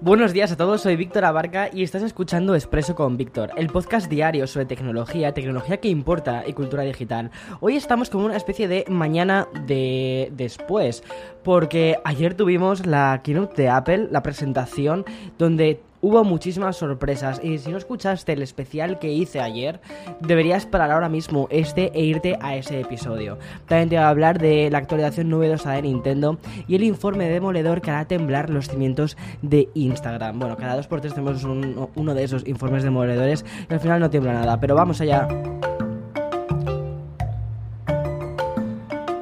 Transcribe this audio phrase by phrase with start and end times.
[0.00, 4.08] Buenos días a todos, soy Víctor Abarca y estás escuchando Expreso con Víctor, el podcast
[4.08, 7.32] diario sobre tecnología, tecnología que importa y cultura digital.
[7.58, 11.02] Hoy estamos como una especie de mañana de después,
[11.42, 15.04] porque ayer tuvimos la keynote de Apple, la presentación,
[15.36, 19.80] donde Hubo muchísimas sorpresas y si no escuchaste el especial que hice ayer,
[20.20, 23.38] deberías parar ahora mismo este e irte a ese episodio.
[23.66, 27.80] También te voy a hablar de la actualización novedosa de Nintendo y el informe demoledor
[27.80, 30.38] que hará temblar los cimientos de Instagram.
[30.38, 34.08] Bueno, cada dos por tres tenemos uno de esos informes demoledores y al final no
[34.08, 35.26] tiembla nada, pero vamos allá.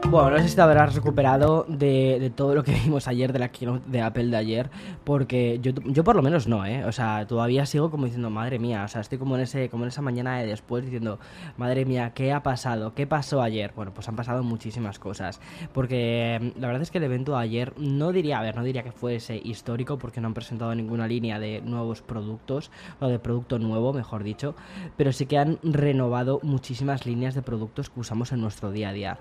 [0.08, 3.48] Bueno, no sé si te habrás recuperado de, todo lo que vimos ayer de la
[3.48, 4.70] keynote de Apple de ayer,
[5.02, 6.84] porque yo, yo por lo menos no, ¿eh?
[6.84, 9.82] O sea, todavía sigo como diciendo, madre mía, o sea, estoy como en, ese, como
[9.82, 11.18] en esa mañana de después diciendo,
[11.56, 12.94] madre mía, ¿qué ha pasado?
[12.94, 13.72] ¿Qué pasó ayer?
[13.74, 15.40] Bueno, pues han pasado muchísimas cosas,
[15.74, 18.62] porque mm, la verdad es que el evento de ayer no diría, a ver, no
[18.62, 22.70] diría que fuese histórico, porque no han presentado ninguna línea de nuevos productos,
[23.00, 24.54] o de producto nuevo, mejor dicho,
[24.96, 28.92] pero sí que han renovado muchísimas líneas de productos que usamos en nuestro día a
[28.92, 29.18] día,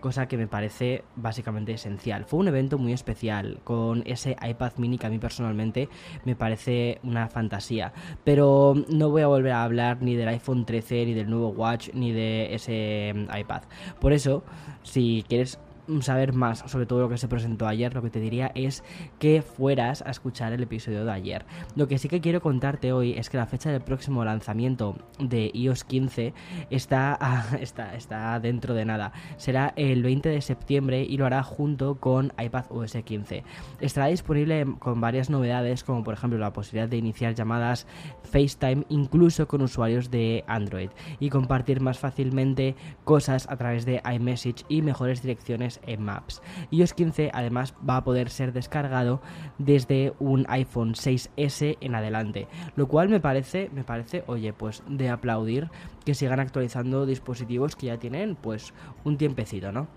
[0.00, 2.24] cosa que me parece básicamente esencial.
[2.24, 5.88] Fue un evento muy especial con ese iPad mini que a mí personalmente
[6.24, 7.92] me parece una fantasía.
[8.24, 11.90] Pero no voy a volver a hablar ni del iPhone 13, ni del nuevo Watch,
[11.94, 13.62] ni de ese mm, iPad.
[14.00, 14.44] Por eso,
[14.82, 15.58] si quieres
[16.00, 18.84] saber más sobre todo lo que se presentó ayer, lo que te diría es
[19.18, 21.46] que fueras a escuchar el episodio de ayer.
[21.76, 25.50] Lo que sí que quiero contarte hoy es que la fecha del próximo lanzamiento de
[25.54, 26.34] iOS 15
[26.70, 27.18] está,
[27.60, 29.12] está, está dentro de nada.
[29.36, 33.44] Será el 20 de septiembre y lo hará junto con iPad OS 15.
[33.80, 37.86] Estará disponible con varias novedades como por ejemplo la posibilidad de iniciar llamadas
[38.24, 44.64] FaceTime incluso con usuarios de Android y compartir más fácilmente cosas a través de iMessage
[44.68, 46.42] y mejores direcciones en Maps.
[46.70, 49.20] iOS 15 además va a poder ser descargado
[49.58, 55.10] desde un iPhone 6S en adelante, lo cual me parece, me parece, oye, pues de
[55.10, 55.70] aplaudir
[56.04, 58.72] que sigan actualizando dispositivos que ya tienen pues
[59.04, 59.88] un tiempecito, ¿no?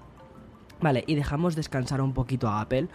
[0.82, 2.88] Vale, y dejamos descansar un poquito a Apple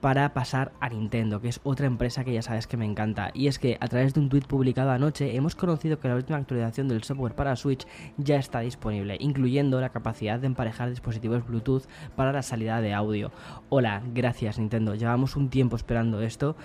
[0.00, 3.30] para pasar a Nintendo, que es otra empresa que ya sabes que me encanta.
[3.32, 6.38] Y es que a través de un tweet publicado anoche hemos conocido que la última
[6.38, 11.84] actualización del software para Switch ya está disponible, incluyendo la capacidad de emparejar dispositivos Bluetooth
[12.16, 13.30] para la salida de audio.
[13.68, 16.56] Hola, gracias Nintendo, llevamos un tiempo esperando esto,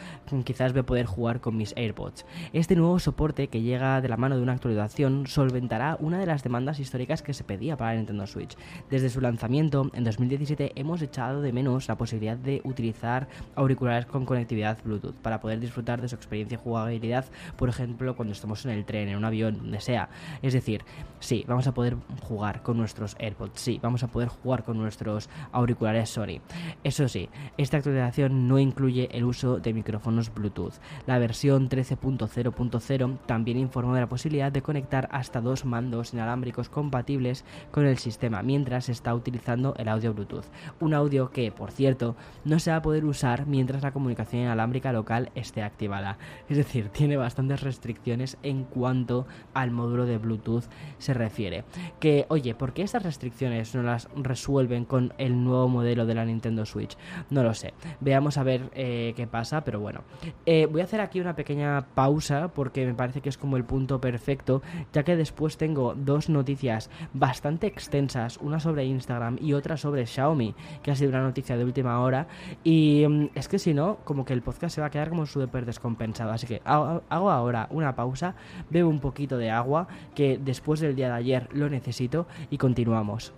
[0.44, 2.25] quizás voy a poder jugar con mis AirPods.
[2.51, 6.41] Este nuevo soporte que llega de la mano de una actualización solventará una de las
[6.41, 8.57] demandas históricas que se pedía para Nintendo Switch.
[8.89, 14.25] Desde su lanzamiento en 2017 hemos echado de menos la posibilidad de utilizar auriculares con
[14.25, 17.25] conectividad Bluetooth para poder disfrutar de su experiencia de jugabilidad,
[17.57, 20.09] por ejemplo, cuando estamos en el tren, en un avión, donde sea.
[20.41, 20.84] Es decir,
[21.19, 25.29] sí, vamos a poder jugar con nuestros AirPods, sí, vamos a poder jugar con nuestros
[25.51, 26.40] auriculares Sony.
[26.84, 30.74] Eso sí, esta actualización no incluye el uso de micrófonos Bluetooth.
[31.06, 37.45] La versión 13.0.0 también informó de la posibilidad de conectar hasta dos mandos inalámbricos compatibles
[37.72, 40.45] con el sistema mientras se está utilizando el audio Bluetooth
[40.80, 42.16] un audio que, por cierto,
[42.46, 46.18] no se va a poder usar mientras la comunicación inalámbrica local esté activada.
[46.50, 50.66] Es decir, tiene bastantes restricciones en cuanto al módulo de Bluetooth
[50.97, 51.63] se refiere.
[52.00, 56.25] Que, oye, ¿por qué estas restricciones no las resuelven con el nuevo modelo de la
[56.25, 56.97] Nintendo Switch?
[57.30, 57.74] No lo sé.
[58.00, 60.02] Veamos a ver eh, qué pasa, pero bueno.
[60.46, 63.66] Eh, voy a hacer aquí una pequeña pausa porque me parece que es como el
[63.66, 64.62] punto perfecto,
[64.92, 70.43] ya que después tengo dos noticias bastante extensas, una sobre Instagram y otra sobre Xiaomi
[70.81, 72.28] que ha sido una noticia de última hora.
[72.64, 75.26] Y mm, es que si no, como que el podcast se va a quedar como
[75.26, 76.31] súper descompensado.
[76.31, 78.36] Así que hago ahora una pausa,
[78.69, 83.34] bebo un poquito de agua, que después del día de ayer lo necesito, y continuamos.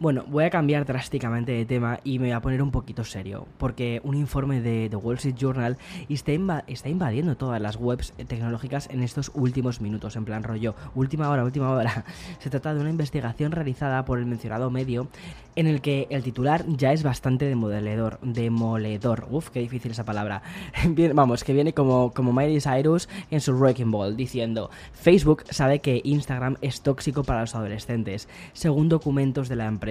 [0.00, 3.46] Bueno, voy a cambiar drásticamente de tema y me voy a poner un poquito serio,
[3.58, 5.76] porque un informe de The Wall Street Journal
[6.08, 11.28] está, está invadiendo todas las webs tecnológicas en estos últimos minutos, en plan rollo, última
[11.28, 12.04] hora, última hora.
[12.38, 15.08] Se trata de una investigación realizada por el mencionado medio
[15.56, 19.26] en el que el titular ya es bastante demoledor, demoledor.
[19.30, 20.42] Uf, qué difícil esa palabra.
[21.14, 26.00] vamos, que viene como, como Miley Cyrus en su Wrecking Ball, diciendo, Facebook sabe que
[26.04, 28.28] Instagram es tóxico para los adolescentes.
[28.52, 29.81] Según documentos de la empresa,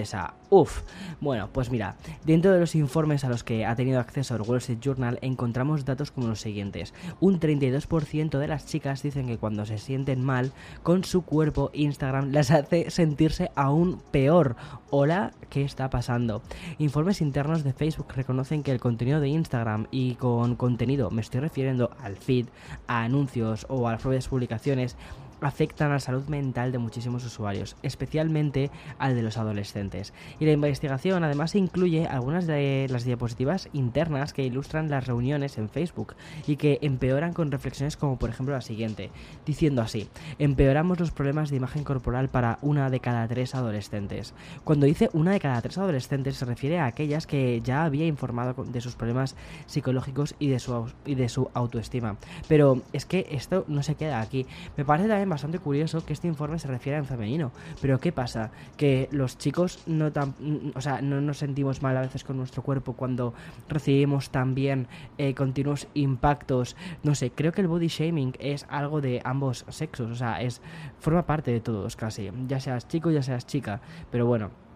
[0.49, 0.83] Uf.
[1.19, 4.59] Bueno, pues mira, dentro de los informes a los que ha tenido acceso el Wall
[4.59, 6.93] Street Journal encontramos datos como los siguientes.
[7.19, 10.53] Un 32% de las chicas dicen que cuando se sienten mal
[10.83, 14.55] con su cuerpo, Instagram las hace sentirse aún peor.
[14.89, 16.41] Hola, ¿qué está pasando?
[16.77, 21.41] Informes internos de Facebook reconocen que el contenido de Instagram y con contenido me estoy
[21.41, 22.47] refiriendo al feed,
[22.87, 24.95] a anuncios o a las propias publicaciones
[25.41, 30.13] afectan a la salud mental de muchísimos usuarios, especialmente al de los adolescentes.
[30.39, 35.69] Y la investigación además incluye algunas de las diapositivas internas que ilustran las reuniones en
[35.69, 36.15] Facebook
[36.47, 39.09] y que empeoran con reflexiones como por ejemplo la siguiente,
[39.45, 40.07] diciendo así,
[40.39, 44.33] empeoramos los problemas de imagen corporal para una de cada tres adolescentes.
[44.63, 48.63] Cuando dice una de cada tres adolescentes se refiere a aquellas que ya había informado
[48.63, 49.35] de sus problemas
[49.65, 52.17] psicológicos y de su, y de su autoestima.
[52.47, 54.45] Pero es que esto no se queda aquí.
[54.77, 57.51] Me parece también bastante curioso que este informe se refiera en femenino.
[57.81, 58.51] Pero ¿qué pasa?
[58.77, 60.35] Que los chicos no tan,
[60.75, 63.33] o sea, no nos sentimos mal a veces con nuestro cuerpo cuando
[63.67, 64.87] recibimos también
[65.17, 66.75] eh, continuos impactos.
[67.03, 70.61] No sé, creo que el body shaming es algo de ambos sexos, o sea, es
[70.99, 73.81] forma parte de todos casi, ya seas chico, ya seas chica.
[74.11, 74.70] Pero bueno.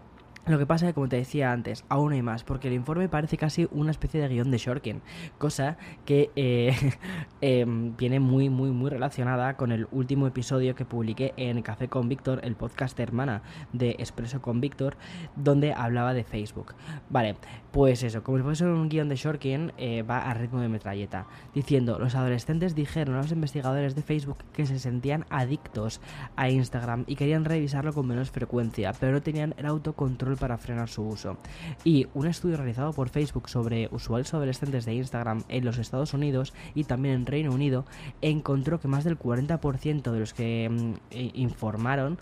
[0.47, 3.09] Lo que pasa es que, como te decía antes, aún hay más, porque el informe
[3.09, 5.01] parece casi una especie de guion de Shorkin,
[5.39, 6.75] cosa que eh,
[7.41, 12.09] em, viene muy, muy, muy relacionada con el último episodio que publiqué en Café con
[12.09, 13.41] Víctor, el podcast hermana
[13.73, 14.97] de Expreso con Víctor,
[15.35, 16.75] donde hablaba de Facebook.
[17.09, 17.37] Vale,
[17.71, 21.25] pues eso, como si fuese un guion de Shorkin, eh, va a ritmo de metralleta,
[21.55, 26.01] diciendo, los adolescentes dijeron a los investigadores de Facebook que se sentían adictos
[26.35, 30.89] a Instagram y querían revisarlo con menos frecuencia, pero no tenían el autocontrol para frenar
[30.89, 31.37] su uso.
[31.83, 36.53] Y un estudio realizado por Facebook sobre usuarios adolescentes de Instagram en los Estados Unidos
[36.73, 37.85] y también en Reino Unido
[38.21, 40.93] encontró que más del 40% de los que mm,
[41.33, 42.17] informaron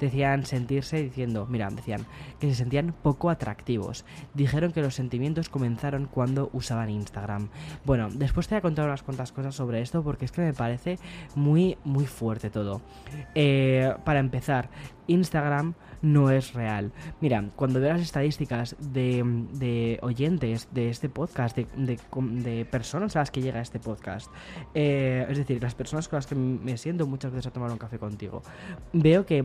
[0.00, 2.06] decían sentirse diciendo, mira, decían
[2.40, 4.04] que se sentían poco atractivos.
[4.34, 7.48] Dijeron que los sentimientos comenzaron cuando usaban Instagram.
[7.84, 10.54] Bueno, después te voy a contar unas cuantas cosas sobre esto porque es que me
[10.54, 10.98] parece
[11.34, 12.80] muy, muy fuerte todo.
[13.34, 14.70] Eh, para empezar,
[15.08, 16.92] Instagram no es real.
[17.20, 23.42] Mira, cuando veo las estadísticas de, oyentes de este podcast, de, personas a las que
[23.42, 24.30] llega este podcast,
[24.74, 27.78] eh, es decir, las personas con las que me siento muchas veces a tomar un
[27.78, 28.42] café contigo,
[28.92, 29.44] veo que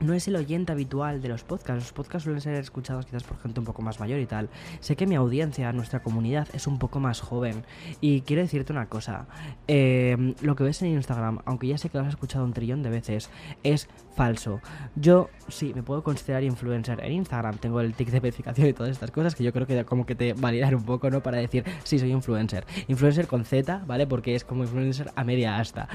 [0.00, 1.84] no es el oyente habitual de los podcasts.
[1.84, 4.48] Los podcasts suelen ser escuchados quizás por gente un poco más mayor y tal.
[4.80, 7.64] Sé que mi audiencia, nuestra comunidad, es un poco más joven.
[8.00, 9.26] Y quiero decirte una cosa.
[9.68, 12.82] Eh, lo que ves en Instagram, aunque ya sé que lo has escuchado un trillón
[12.82, 13.30] de veces,
[13.62, 14.60] es falso.
[14.96, 17.58] Yo sí, me puedo considerar influencer en Instagram.
[17.58, 20.14] Tengo el tic de verificación y todas estas cosas que yo creo que como que
[20.14, 21.22] te validar un poco, ¿no?
[21.22, 22.64] Para decir, sí, soy influencer.
[22.88, 24.06] Influencer con Z, ¿vale?
[24.06, 25.88] Porque es como influencer a media asta.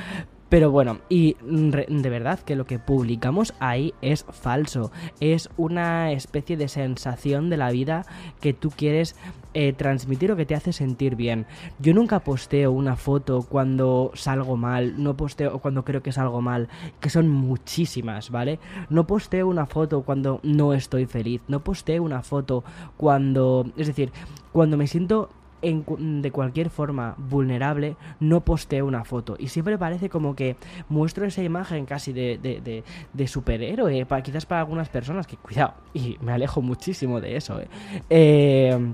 [0.56, 4.90] Pero bueno, y de verdad que lo que publicamos ahí es falso.
[5.20, 8.06] Es una especie de sensación de la vida
[8.40, 9.18] que tú quieres
[9.54, 11.46] eh, transmitir o que te hace sentir bien.
[11.80, 16.70] Yo nunca posteo una foto cuando salgo mal, no posteo cuando creo que salgo mal,
[17.02, 18.58] que son muchísimas, ¿vale?
[18.90, 22.64] No posteo una foto cuando no estoy feliz, no posteo una foto
[22.96, 23.70] cuando...
[23.76, 24.14] Es decir,
[24.54, 25.32] cuando me siento
[25.62, 29.36] de cualquier forma vulnerable, no posteo una foto.
[29.40, 30.56] Y siempre parece como que
[30.90, 35.74] muestro esa imagen casi de, de, de, superhéroe, para, quizás para algunas personas, que cuidado,
[35.94, 37.60] y me alejo muchísimo de eso.
[37.60, 37.68] Eh,
[38.10, 38.94] eh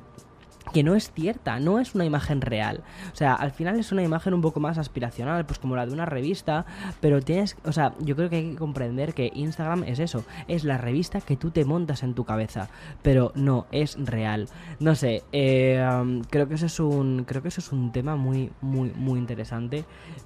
[0.73, 2.81] que no es cierta, no es una imagen real.
[3.11, 5.93] O sea, al final es una imagen un poco más aspiracional, pues como la de
[5.93, 6.65] una revista,
[6.99, 10.63] pero tienes, o sea, yo creo que hay que comprender que Instagram es eso, es
[10.63, 12.69] la revista que tú te montas en tu cabeza,
[13.01, 14.47] pero no es real.
[14.79, 18.51] No sé, eh, creo que eso es un, creo que eso es un tema muy,
[18.61, 19.85] muy, muy interesante,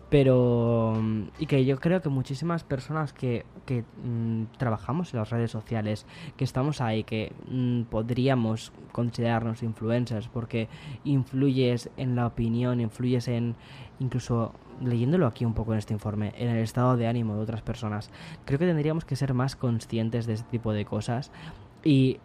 [0.10, 1.01] pero
[1.39, 6.05] y que yo creo que muchísimas personas que, que mm, trabajamos en las redes sociales,
[6.38, 10.67] que estamos ahí, que mm, podríamos considerarnos influencers porque
[11.03, 13.55] influyes en la opinión, influyes en
[14.00, 17.62] incluso leyéndolo aquí un poco en este informe, en el estado de ánimo de otras
[17.62, 18.10] personas.
[18.46, 21.32] Creo que tendríamos que ser más conscientes de este tipo de cosas
[21.84, 22.20] y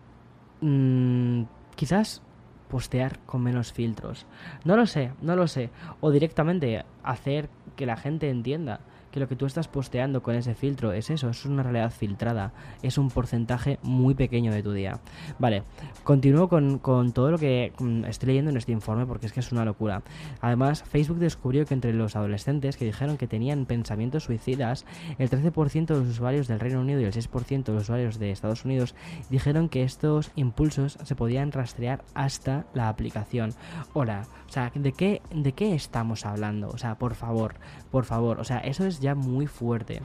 [0.61, 1.43] mm,
[1.77, 2.23] quizás
[2.69, 4.27] postear con menos filtros.
[4.65, 5.71] No lo sé, no lo sé.
[6.01, 8.81] O directamente hacer que la gente entienda
[9.11, 12.53] que lo que tú estás posteando con ese filtro es eso, es una realidad filtrada,
[12.83, 15.01] es un porcentaje muy pequeño de tu día.
[15.39, 15.63] Vale,
[16.05, 19.41] continúo con, con todo lo que mm, estoy leyendo en este informe porque es que
[19.41, 20.03] es una locura.
[20.41, 24.87] Además, Facebook descubrió que entre los adolescentes que dijeron que tenían pensamientos suicidas,
[25.19, 28.31] el 13% de los usuarios del Reino Unido y el 6% de los usuarios de
[28.31, 28.95] Estados Unidos
[29.29, 33.53] dijeron que estos impulsos se podían rastrear hasta la aplicación.
[33.93, 36.69] Hola, o sea, ¿de qué, de qué estamos hablando?
[36.69, 37.55] O sea, por favor,
[37.91, 40.03] por favor, o sea, eso es ya muy fuerte.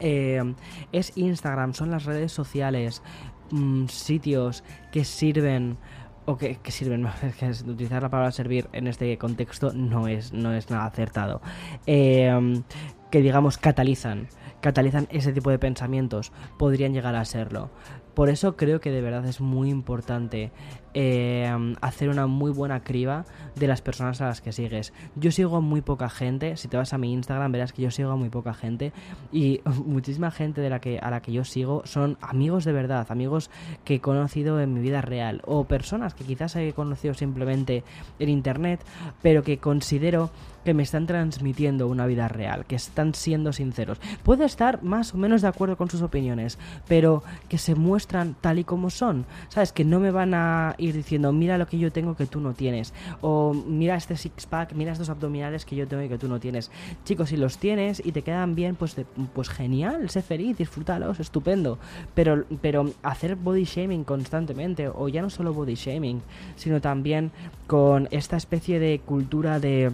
[0.00, 0.54] Eh,
[0.92, 3.02] es Instagram, son las redes sociales
[3.50, 5.78] mm, sitios que sirven
[6.26, 7.06] o que, sirven,
[7.38, 11.40] que utilizar la palabra servir en este contexto no es, no es nada acertado,
[11.86, 12.62] eh,
[13.10, 14.28] que digamos catalizan,
[14.60, 17.70] catalizan ese tipo de pensamientos, podrían llegar a serlo.
[18.14, 20.52] Por eso creo que de verdad es muy importante
[20.96, 23.24] eh, hacer una muy buena criba
[23.56, 24.92] de las personas a las que sigues.
[25.16, 27.90] Yo sigo a muy poca gente, si te vas a mi Instagram verás que yo
[27.90, 28.92] sigo a muy poca gente
[29.32, 33.06] y muchísima gente de la que, a la que yo sigo son amigos de verdad,
[33.10, 33.50] amigos
[33.84, 37.82] que he conocido en mi vida real o personas que quizás he conocido simplemente
[38.20, 38.80] en internet,
[39.20, 40.30] pero que considero
[40.64, 44.00] que me están transmitiendo una vida real, que están siendo sinceros.
[44.22, 47.74] Puedo estar más o menos de acuerdo con sus opiniones, pero que se
[48.06, 49.26] tal y como son.
[49.48, 49.72] ¿Sabes?
[49.72, 52.54] Que no me van a ir diciendo, mira lo que yo tengo que tú no
[52.54, 52.92] tienes.
[53.20, 56.70] O mira este six-pack, mira estos abdominales que yo tengo y que tú no tienes.
[57.04, 58.96] Chicos, si los tienes y te quedan bien, pues,
[59.34, 61.78] pues genial, sé feliz, disfrútalos, estupendo.
[62.14, 66.22] Pero, pero hacer body shaming constantemente, o ya no solo body shaming,
[66.56, 67.30] sino también
[67.66, 69.92] con esta especie de cultura de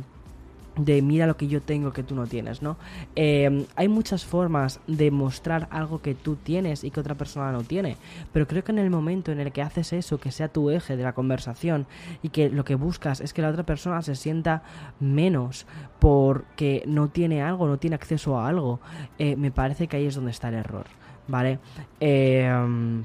[0.84, 2.76] de mira lo que yo tengo que tú no tienes, ¿no?
[3.16, 7.62] Eh, hay muchas formas de mostrar algo que tú tienes y que otra persona no
[7.62, 7.96] tiene,
[8.32, 10.96] pero creo que en el momento en el que haces eso, que sea tu eje
[10.96, 11.87] de la conversación
[12.22, 14.62] y que lo que buscas es que la otra persona se sienta
[14.99, 15.66] menos
[15.99, 18.80] porque no tiene algo, no tiene acceso a algo,
[19.18, 20.87] eh, me parece que ahí es donde está el error,
[21.28, 21.58] ¿vale?
[22.00, 22.50] Eh,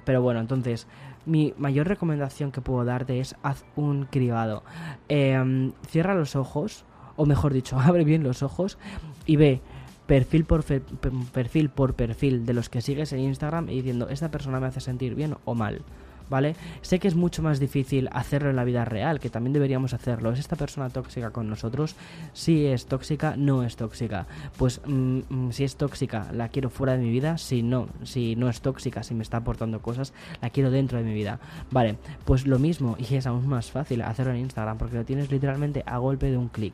[0.05, 0.88] pero bueno, entonces
[1.25, 4.63] mi mayor recomendación que puedo darte es haz un cribado.
[5.08, 6.86] cierra los ojos
[7.16, 8.78] o mejor dicho, abre bien los ojos
[9.26, 9.62] y ve
[10.06, 14.60] perfil por perfil por perfil de los que sigues en Instagram y diciendo, esta persona
[14.60, 15.82] me hace sentir bien o mal.
[16.29, 16.55] ¿Vale?
[16.82, 20.32] Sé que es mucho más difícil hacerlo en la vida real, que también deberíamos hacerlo.
[20.32, 21.96] ¿Es esta persona tóxica con nosotros?
[22.34, 24.27] Si es tóxica, no es tóxica.
[24.58, 27.38] Pues mm, mm, si es tóxica, la quiero fuera de mi vida.
[27.38, 31.03] Si no, si no es tóxica, si me está aportando cosas, la quiero dentro de
[31.03, 31.39] mi vida.
[31.72, 35.32] Vale, pues lo mismo, y es aún más fácil hacerlo en Instagram, porque lo tienes
[35.32, 36.74] literalmente a golpe de un clic.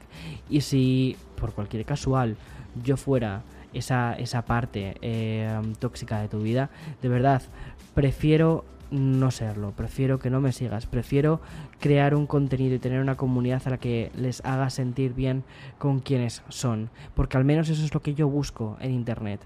[0.50, 2.36] Y si, por cualquier casual,
[2.84, 3.44] yo fuera
[3.74, 6.70] esa, esa parte eh, tóxica de tu vida,
[7.02, 7.42] de verdad,
[7.94, 11.42] prefiero no serlo, prefiero que no me sigas, prefiero
[11.80, 15.44] crear un contenido y tener una comunidad a la que les haga sentir bien
[15.78, 19.42] con quienes son, porque al menos eso es lo que yo busco en Internet.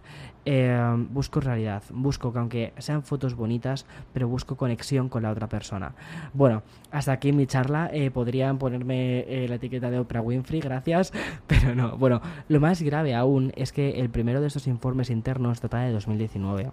[0.47, 5.47] Eh, busco realidad, busco que aunque sean fotos bonitas, pero busco conexión con la otra
[5.49, 5.95] persona.
[6.33, 6.61] Bueno,
[6.91, 7.89] hasta aquí mi charla.
[7.91, 11.11] Eh, podrían ponerme eh, la etiqueta de Oprah Winfrey, gracias,
[11.47, 11.97] pero no.
[11.97, 15.91] Bueno, lo más grave aún es que el primero de estos informes internos data de
[15.91, 16.71] 2019.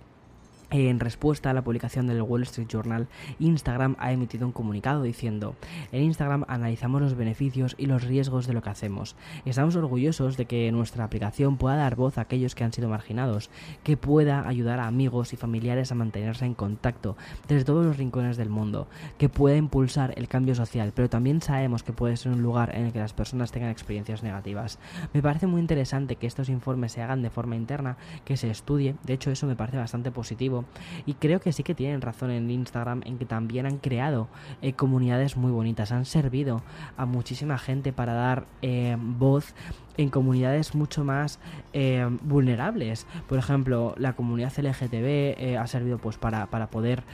[0.74, 3.06] En respuesta a la publicación del Wall Street Journal,
[3.38, 5.54] Instagram ha emitido un comunicado diciendo,
[5.92, 9.14] en Instagram analizamos los beneficios y los riesgos de lo que hacemos.
[9.44, 13.50] Estamos orgullosos de que nuestra aplicación pueda dar voz a aquellos que han sido marginados,
[13.82, 18.38] que pueda ayudar a amigos y familiares a mantenerse en contacto desde todos los rincones
[18.38, 18.88] del mundo,
[19.18, 22.86] que pueda impulsar el cambio social, pero también sabemos que puede ser un lugar en
[22.86, 24.78] el que las personas tengan experiencias negativas.
[25.12, 28.94] Me parece muy interesante que estos informes se hagan de forma interna, que se estudie,
[29.04, 30.61] de hecho eso me parece bastante positivo
[31.06, 34.28] y creo que sí que tienen razón en Instagram en que también han creado
[34.60, 36.62] eh, comunidades muy bonitas, han servido
[36.96, 39.54] a muchísima gente para dar eh, voz
[39.96, 41.38] en comunidades mucho más
[41.72, 43.06] eh, vulnerables.
[43.28, 47.04] Por ejemplo, la comunidad LGTB ha servido pues para, para poder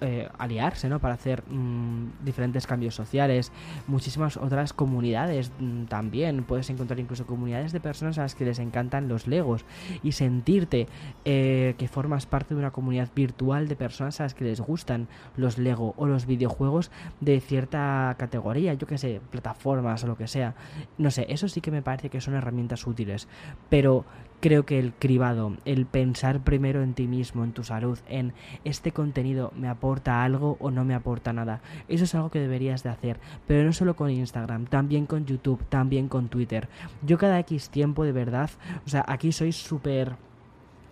[0.00, 1.00] eh, aliarse, ¿no?
[1.00, 3.52] Para hacer mm, diferentes cambios sociales.
[3.86, 6.44] Muchísimas otras comunidades mm, también.
[6.44, 9.64] Puedes encontrar incluso comunidades de personas a las que les encantan los Legos
[10.02, 10.86] y sentirte
[11.24, 15.08] eh, que formas parte de una comunidad virtual de personas a las que les gustan
[15.36, 20.28] los Lego o los videojuegos de cierta categoría, yo que sé, plataformas o lo que
[20.28, 20.54] sea.
[20.98, 23.28] No sé, eso sí que me parece que son herramientas útiles,
[23.68, 24.04] pero
[24.46, 28.92] creo que el cribado, el pensar primero en ti mismo, en tu salud, en este
[28.92, 31.62] contenido me aporta algo o no me aporta nada.
[31.88, 35.64] Eso es algo que deberías de hacer, pero no solo con Instagram, también con YouTube,
[35.68, 36.68] también con Twitter.
[37.02, 38.48] Yo cada X tiempo de verdad,
[38.86, 40.14] o sea, aquí soy súper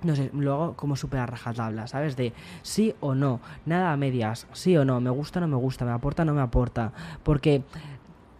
[0.02, 2.16] no sé, lo hago como súper a rajatabla, ¿sabes?
[2.16, 2.32] De
[2.62, 5.84] sí o no, nada a medias, sí o no, me gusta o no me gusta,
[5.84, 6.92] me aporta o no me aporta.
[7.22, 7.62] Porque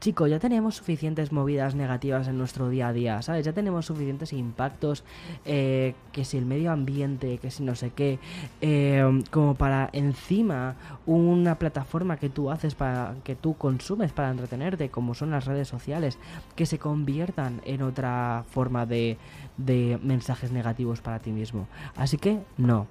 [0.04, 3.46] chico, ya tenemos suficientes movidas negativas en nuestro día a día, ¿sabes?
[3.46, 5.02] Ya tenemos suficientes impactos,
[5.46, 8.18] eh, que si el medio ambiente, que si no sé qué,
[8.60, 14.90] eh, como para encima una plataforma que tú haces para, que tú consumes para entretenerte,
[14.90, 16.18] como son las redes sociales,
[16.54, 19.16] que se conviertan en otra forma de,
[19.56, 21.66] de mensajes negativos para ti mismo.
[21.96, 22.88] Así que no,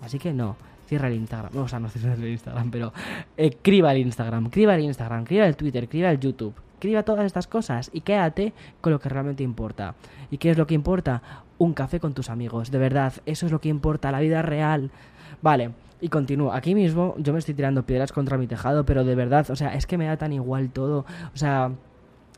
[0.00, 0.54] así que no
[0.92, 1.56] cierra el Instagram.
[1.56, 2.92] O sea, no cierra el Instagram, pero
[3.36, 6.54] eh, criba el Instagram, criba el Instagram, criba el Twitter, criba el YouTube.
[6.78, 9.94] Criba todas estas cosas y quédate con lo que realmente importa.
[10.30, 11.22] ¿Y qué es lo que importa?
[11.62, 12.70] un café con tus amigos.
[12.70, 14.90] De verdad, eso es lo que importa, la vida real.
[15.40, 15.70] Vale,
[16.00, 16.52] y continúo.
[16.52, 19.74] Aquí mismo yo me estoy tirando piedras contra mi tejado, pero de verdad, o sea,
[19.74, 21.06] es que me da tan igual todo.
[21.32, 21.70] O sea,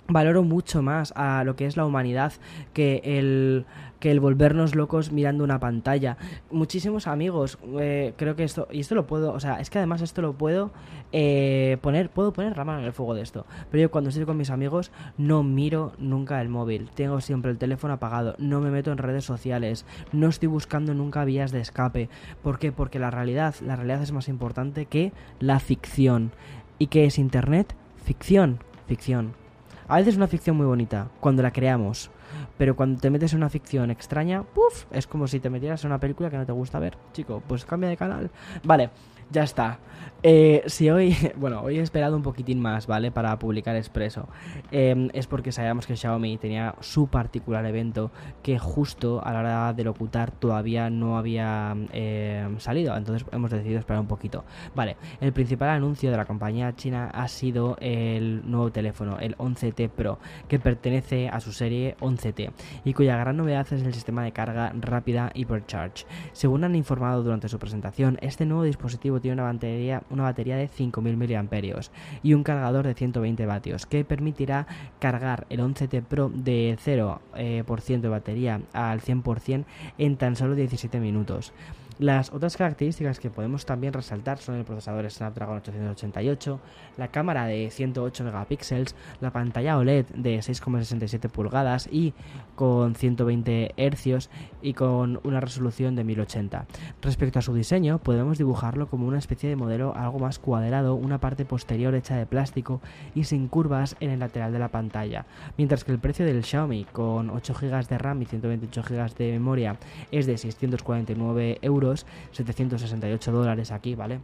[0.09, 2.33] valoro mucho más a lo que es la humanidad
[2.73, 3.67] que el
[4.01, 6.19] que el volvernos locos mirando una pantalla.
[6.51, 10.03] Muchísimos amigos eh, creo que esto y esto lo puedo o sea es que además
[10.03, 10.73] esto lo puedo
[11.13, 14.27] eh, poner puedo poner la mano en el fuego de esto pero yo cuando estoy
[14.27, 18.71] con mis amigos no miro nunca el móvil tengo siempre el teléfono apagado no me
[18.71, 22.11] meto en redes sociales no estoy buscando nunca vías de escape.
[22.43, 22.73] ¿por qué?
[22.73, 26.33] porque la realidad la realidad es más importante que la ficción
[26.79, 29.44] y qué es internet ficción ficción
[29.89, 32.11] a veces es una ficción muy bonita, cuando la creamos.
[32.59, 34.87] Pero cuando te metes en una ficción extraña, ¡puf!
[34.93, 36.97] Es como si te metieras en una película que no te gusta ver.
[37.13, 38.31] Chico, pues cambia de canal.
[38.63, 38.91] Vale,
[39.31, 39.79] ya está.
[40.23, 43.11] Eh, si hoy, bueno, hoy he esperado un poquitín más, ¿vale?
[43.11, 44.29] Para publicar Expreso.
[44.71, 48.11] Em, es porque sabíamos que Xiaomi tenía su particular evento
[48.43, 52.97] que justo a la hora de locutar todavía no había em, salido.
[52.97, 54.45] Entonces hemos decidido esperar un poquito.
[54.75, 59.91] Vale, el principal anuncio de la compañía china ha sido el nuevo teléfono, el 11T
[59.91, 62.51] Pro, que pertenece a su serie 11T
[62.85, 66.07] y cuya gran novedad es el sistema de carga rápida HyperCharge.
[66.33, 70.69] Según han informado durante su presentación, este nuevo dispositivo tiene una batería, una batería de
[70.69, 71.91] 5.000 mAh
[72.23, 74.67] y un cargador de 120 vatios que permitirá
[74.99, 79.65] cargar el 11T Pro de 0% eh, de batería al 100%
[79.99, 81.53] en tan solo 17 minutos.
[82.01, 86.61] Las otras características que podemos también resaltar son el procesador Snapdragon 888,
[86.97, 92.13] la cámara de 108 megapíxeles, la pantalla OLED de 6,67 pulgadas y
[92.57, 94.29] con 120 Hz
[94.61, 96.67] y con una resolución de 1080.
[97.01, 101.21] Respecto a su diseño, podemos dibujarlo como una especie de modelo algo más cuadrado, una
[101.21, 102.81] parte posterior hecha de plástico
[103.15, 106.87] y sin curvas en el lateral de la pantalla, mientras que el precio del Xiaomi
[106.87, 109.77] con 8 GB de RAM y 128 GB de memoria
[110.11, 111.84] es de 649 euros
[112.33, 114.21] 768 dólares aquí, ¿vale?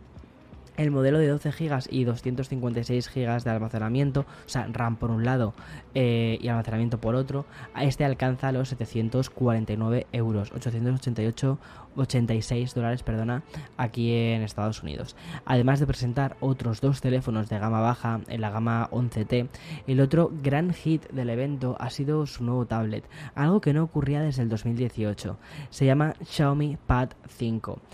[0.76, 5.24] El modelo de 12 GB y 256 GB de almacenamiento, o sea, RAM por un
[5.24, 5.52] lado
[5.94, 7.46] eh, y almacenamiento por otro,
[7.80, 11.58] este alcanza los 749 euros, 888
[11.96, 13.42] 86 dólares, perdona,
[13.76, 15.16] aquí en Estados Unidos.
[15.44, 19.48] Además de presentar otros dos teléfonos de gama baja en la gama 11T,
[19.86, 24.22] el otro gran hit del evento ha sido su nuevo tablet, algo que no ocurría
[24.22, 25.36] desde el 2018.
[25.70, 27.78] Se llama Xiaomi Pad 5.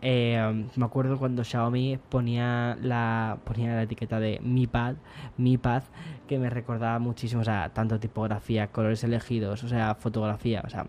[0.00, 4.94] Eh, me acuerdo cuando Xiaomi ponía la, ponía la etiqueta de Mi Pad,
[5.36, 5.82] Mi Pad,
[6.26, 10.86] que me recordaba muchísimo, o sea, tanto tipografía, colores elegidos, o sea, fotografía, o sea,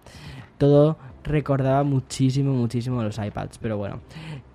[0.57, 4.01] todo recordaba muchísimo, muchísimo los iPads, pero bueno.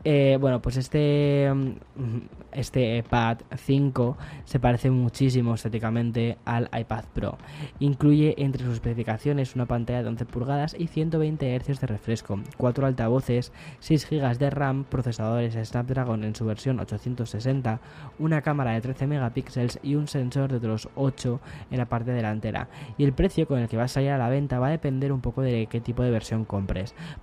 [0.05, 2.19] Eh, bueno, pues este, mm,
[2.51, 7.39] este iPad 5 se parece muchísimo estéticamente al iPad Pro.
[7.79, 12.87] Incluye entre sus especificaciones una pantalla de 11 pulgadas y 120 Hz de refresco, 4
[12.87, 17.81] altavoces, 6 GB de RAM, procesadores Snapdragon en su versión 860,
[18.19, 22.69] una cámara de 13 megapíxeles y un sensor de otros 8 en la parte delantera.
[22.99, 25.13] Y el precio con el que va a salir a la venta va a depender
[25.13, 26.45] un poco de qué tipo de versión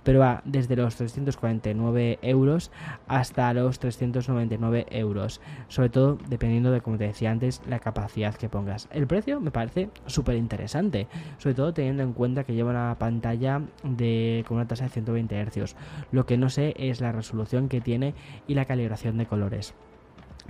[0.02, 2.70] pero va desde los 349 euros
[3.08, 8.48] hasta los 399 euros, sobre todo dependiendo de, como te decía antes, la capacidad que
[8.48, 8.88] pongas.
[8.92, 13.62] El precio me parece súper interesante, sobre todo teniendo en cuenta que lleva una pantalla
[13.82, 15.76] de, con una tasa de 120 Hz.
[16.12, 18.14] Lo que no sé es la resolución que tiene
[18.46, 19.74] y la calibración de colores.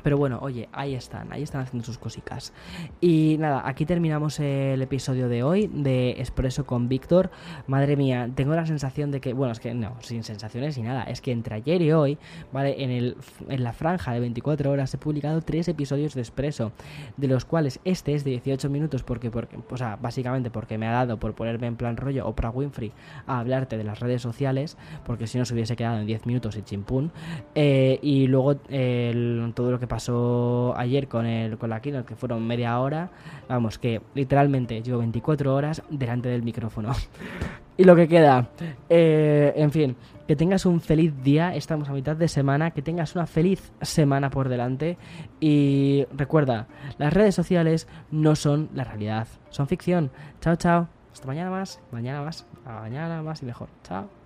[0.03, 2.53] Pero bueno, oye, ahí están, ahí están haciendo sus cositas.
[3.01, 7.31] Y nada, aquí terminamos el episodio de hoy de Expreso con Víctor.
[7.67, 11.05] Madre mía, tengo la sensación de que, bueno, es que no, sin sensaciones ni nada,
[11.05, 12.19] es que entre ayer y hoy,
[12.53, 12.83] ¿vale?
[12.83, 13.17] En, el,
[13.49, 16.73] en la franja de 24 horas he publicado tres episodios de Expreso,
[17.17, 20.87] de los cuales este es de 18 minutos porque, porque o sea, básicamente porque me
[20.87, 22.93] ha dado por ponerme en plan rollo Oprah Winfrey
[23.27, 26.57] a hablarte de las redes sociales, porque si no se hubiese quedado en 10 minutos
[26.57, 27.11] y chimpún.
[27.55, 32.47] Eh, y luego todo lo que pasó ayer con, el, con la keynote, que fueron
[32.47, 33.11] media hora,
[33.49, 36.93] vamos, que literalmente llevo 24 horas delante del micrófono.
[37.77, 38.49] y lo que queda,
[38.89, 39.97] eh, en fin,
[40.29, 44.31] que tengas un feliz día, estamos a mitad de semana, que tengas una feliz semana
[44.31, 44.97] por delante
[45.41, 50.13] y recuerda, las redes sociales no son la realidad, son ficción.
[50.41, 50.89] Chao, chao.
[51.13, 53.69] Hasta mañana más, mañana más, mañana más y mejor.
[53.83, 54.20] Chao.